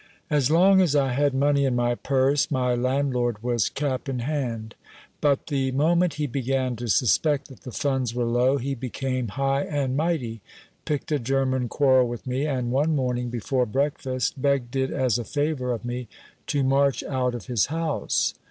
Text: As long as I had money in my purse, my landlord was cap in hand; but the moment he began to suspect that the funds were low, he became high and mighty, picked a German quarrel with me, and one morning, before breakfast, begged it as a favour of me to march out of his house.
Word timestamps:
As 0.31 0.49
long 0.49 0.81
as 0.81 0.95
I 0.95 1.13
had 1.13 1.35
money 1.35 1.63
in 1.63 1.75
my 1.75 1.93
purse, 1.93 2.49
my 2.49 2.73
landlord 2.73 3.43
was 3.43 3.69
cap 3.69 4.09
in 4.09 4.17
hand; 4.21 4.73
but 5.21 5.45
the 5.45 5.71
moment 5.73 6.15
he 6.15 6.25
began 6.25 6.75
to 6.77 6.87
suspect 6.87 7.49
that 7.49 7.61
the 7.61 7.71
funds 7.71 8.15
were 8.15 8.25
low, 8.25 8.57
he 8.57 8.73
became 8.73 9.27
high 9.27 9.61
and 9.61 9.95
mighty, 9.95 10.41
picked 10.85 11.11
a 11.11 11.19
German 11.19 11.69
quarrel 11.69 12.07
with 12.07 12.25
me, 12.25 12.47
and 12.47 12.71
one 12.71 12.95
morning, 12.95 13.29
before 13.29 13.67
breakfast, 13.67 14.41
begged 14.41 14.75
it 14.75 14.89
as 14.89 15.19
a 15.19 15.23
favour 15.23 15.71
of 15.71 15.85
me 15.85 16.07
to 16.47 16.63
march 16.63 17.03
out 17.03 17.35
of 17.35 17.45
his 17.45 17.67
house. 17.67 18.33